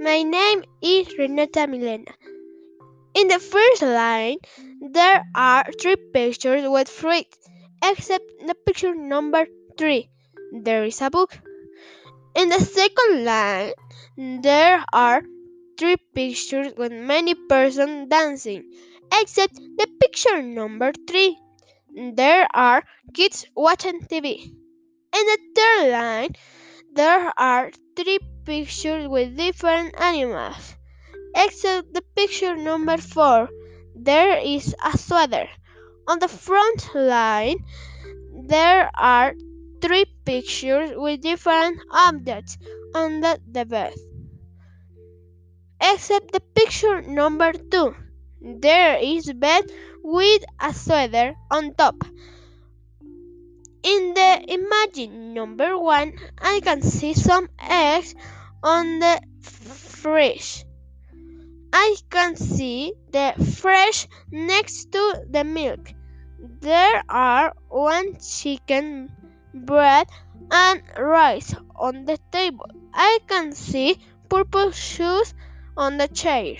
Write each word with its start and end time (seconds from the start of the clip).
My 0.00 0.22
name 0.22 0.62
is 0.80 1.18
Renata 1.18 1.66
Milena. 1.66 2.12
In 3.14 3.26
the 3.26 3.40
first 3.40 3.82
line, 3.82 4.36
there 4.80 5.24
are 5.34 5.64
three 5.80 5.96
pictures 5.96 6.62
with 6.68 6.88
fruit, 6.88 7.26
except 7.82 8.24
the 8.46 8.54
picture 8.54 8.94
number 8.94 9.46
three. 9.76 10.08
There 10.52 10.84
is 10.84 11.02
a 11.02 11.10
book. 11.10 11.36
In 12.36 12.48
the 12.48 12.60
second 12.60 13.24
line, 13.24 13.72
there 14.40 14.84
are 14.92 15.22
three 15.76 15.96
pictures 16.14 16.74
with 16.76 16.92
many 16.92 17.34
persons 17.34 18.08
dancing, 18.08 18.70
except 19.20 19.56
the 19.56 19.88
picture 20.00 20.40
number 20.42 20.92
three. 21.08 21.36
There 22.14 22.46
are 22.54 22.84
kids 23.14 23.46
watching 23.56 24.02
TV. 24.02 24.44
In 24.44 25.26
the 25.26 25.38
third 25.56 25.90
line, 25.90 26.30
there 26.92 27.32
are 27.36 27.72
three 27.96 28.20
pictures 28.48 29.06
with 29.06 29.36
different 29.36 29.94
animals, 30.00 30.74
except 31.36 31.92
the 31.92 32.00
picture 32.16 32.56
number 32.56 32.96
four. 32.96 33.50
There 33.94 34.38
is 34.38 34.74
a 34.82 34.96
sweater. 34.96 35.46
On 36.08 36.18
the 36.18 36.28
front 36.28 36.88
line, 36.94 37.58
there 38.48 38.90
are 38.96 39.34
three 39.82 40.06
pictures 40.24 40.92
with 40.96 41.20
different 41.20 41.78
objects 41.92 42.56
under 42.94 43.36
the 43.52 43.66
bed, 43.66 43.92
except 45.78 46.32
the 46.32 46.40
picture 46.40 47.02
number 47.02 47.52
two. 47.52 47.94
There 48.40 48.96
is 48.96 49.28
a 49.28 49.34
bed 49.34 49.64
with 50.02 50.42
a 50.58 50.72
sweater 50.72 51.34
on 51.50 51.74
top. 51.74 51.96
In 53.88 54.12
the 54.12 54.44
image 54.48 55.08
number 55.08 55.78
one, 55.78 56.12
I 56.36 56.60
can 56.60 56.82
see 56.82 57.14
some 57.14 57.48
eggs 57.58 58.14
on 58.62 58.98
the 58.98 59.18
fridge. 59.40 60.66
I 61.72 61.96
can 62.10 62.36
see 62.36 62.92
the 63.10 63.32
fridge 63.56 64.06
next 64.30 64.92
to 64.92 65.24
the 65.30 65.42
milk. 65.42 65.94
There 66.60 67.02
are 67.08 67.54
one 67.70 68.18
chicken, 68.20 69.10
bread, 69.54 70.06
and 70.50 70.82
rice 70.98 71.54
on 71.74 72.04
the 72.04 72.18
table. 72.30 72.68
I 72.92 73.20
can 73.26 73.54
see 73.54 73.96
purple 74.28 74.70
shoes 74.70 75.32
on 75.78 75.96
the 75.96 76.08
chair. 76.08 76.56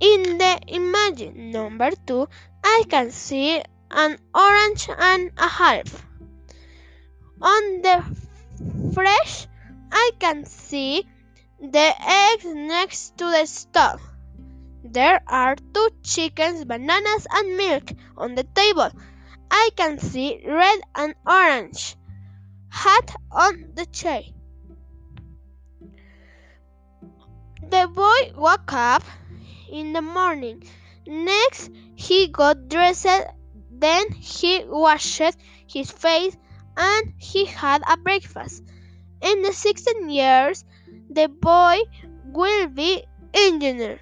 In 0.00 0.36
the 0.36 0.60
image 0.66 1.34
number 1.34 1.92
two, 2.06 2.28
I 2.62 2.84
can 2.90 3.10
see 3.10 3.62
an 3.90 4.18
orange 4.34 4.88
and 4.98 5.30
a 5.36 5.48
half. 5.48 6.04
On 7.40 7.82
the 7.82 8.04
fridge, 8.92 9.46
I 9.92 10.10
can 10.18 10.44
see 10.44 11.06
the 11.60 11.92
eggs 12.00 12.44
next 12.44 13.18
to 13.18 13.24
the 13.24 13.46
stove. 13.46 14.00
There 14.84 15.20
are 15.26 15.56
two 15.74 15.88
chickens, 16.02 16.64
bananas, 16.64 17.26
and 17.30 17.56
milk 17.56 17.92
on 18.16 18.34
the 18.34 18.44
table. 18.44 18.90
I 19.50 19.70
can 19.76 19.98
see 19.98 20.42
red 20.46 20.80
and 20.94 21.14
orange 21.26 21.96
hat 22.68 23.14
on 23.30 23.72
the 23.74 23.86
chair. 23.86 24.22
The 27.68 27.88
boy 27.88 28.32
woke 28.36 28.72
up 28.72 29.02
in 29.70 29.92
the 29.92 30.02
morning. 30.02 30.62
Next, 31.06 31.70
he 31.94 32.28
got 32.28 32.68
dressed, 32.68 33.06
then 33.80 34.10
he 34.12 34.64
washed 34.66 35.20
his 35.66 35.90
face, 35.90 36.36
and 36.76 37.12
he 37.18 37.44
had 37.46 37.82
a 37.88 37.96
breakfast. 37.96 38.62
In 39.20 39.42
the 39.42 39.52
16 39.52 40.08
years, 40.10 40.64
the 41.10 41.28
boy 41.28 41.78
will 42.24 42.68
be 42.68 43.04
engineer. 43.34 44.00